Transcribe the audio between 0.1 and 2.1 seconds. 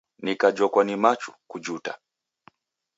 Nikajhokwa ni machu, kujuta!